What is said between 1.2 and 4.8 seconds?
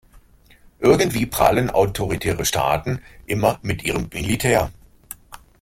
prahlen autoritäre Staaten immer mit ihrem Militär.